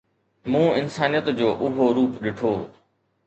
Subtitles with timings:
[0.51, 2.51] مون انسانيت جو اهو روپ ڏٺو